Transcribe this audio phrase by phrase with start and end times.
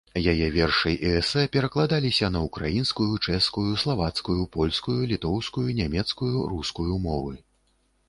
[0.31, 7.33] Яе вершы і эсэ перакладаліся на ўкраінскую, чэшскую, славацкую, польскую, літоўскую, нямецкую, рускую мовы.